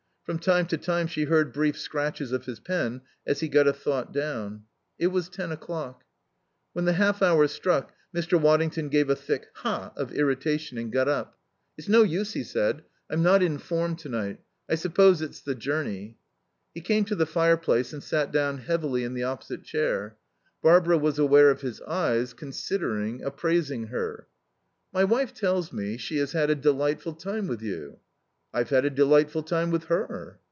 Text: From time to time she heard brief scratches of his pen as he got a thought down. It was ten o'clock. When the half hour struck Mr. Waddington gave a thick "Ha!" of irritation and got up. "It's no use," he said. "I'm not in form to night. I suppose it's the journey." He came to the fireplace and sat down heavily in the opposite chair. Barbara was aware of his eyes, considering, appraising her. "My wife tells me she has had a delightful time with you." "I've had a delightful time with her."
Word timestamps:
From 0.23 0.37
time 0.39 0.67
to 0.67 0.77
time 0.77 1.07
she 1.07 1.25
heard 1.25 1.51
brief 1.51 1.77
scratches 1.77 2.31
of 2.31 2.45
his 2.45 2.59
pen 2.61 3.01
as 3.27 3.41
he 3.41 3.49
got 3.49 3.67
a 3.67 3.73
thought 3.73 4.13
down. 4.13 4.63
It 4.99 5.07
was 5.07 5.27
ten 5.27 5.51
o'clock. 5.51 6.05
When 6.71 6.85
the 6.85 6.93
half 6.93 7.21
hour 7.21 7.47
struck 7.49 7.91
Mr. 8.15 8.39
Waddington 8.39 8.87
gave 8.89 9.09
a 9.09 9.15
thick 9.15 9.47
"Ha!" 9.55 9.91
of 9.97 10.13
irritation 10.13 10.77
and 10.77 10.89
got 10.91 11.09
up. 11.09 11.37
"It's 11.77 11.89
no 11.89 12.03
use," 12.03 12.31
he 12.31 12.43
said. 12.43 12.83
"I'm 13.09 13.21
not 13.23 13.43
in 13.43 13.57
form 13.57 13.97
to 13.97 14.09
night. 14.09 14.39
I 14.69 14.75
suppose 14.75 15.21
it's 15.21 15.41
the 15.41 15.55
journey." 15.55 16.17
He 16.73 16.79
came 16.81 17.03
to 17.05 17.15
the 17.15 17.25
fireplace 17.25 17.91
and 17.91 18.01
sat 18.03 18.31
down 18.31 18.59
heavily 18.59 19.03
in 19.03 19.15
the 19.15 19.23
opposite 19.23 19.63
chair. 19.63 20.15
Barbara 20.61 20.97
was 20.97 21.19
aware 21.19 21.49
of 21.49 21.59
his 21.61 21.81
eyes, 21.81 22.33
considering, 22.33 23.21
appraising 23.21 23.87
her. 23.87 24.27
"My 24.93 25.03
wife 25.03 25.33
tells 25.33 25.73
me 25.73 25.97
she 25.97 26.19
has 26.19 26.31
had 26.31 26.49
a 26.49 26.55
delightful 26.55 27.15
time 27.15 27.47
with 27.49 27.61
you." 27.61 27.99
"I've 28.53 28.69
had 28.69 28.83
a 28.83 28.89
delightful 28.89 29.43
time 29.43 29.71
with 29.71 29.85
her." 29.85 30.39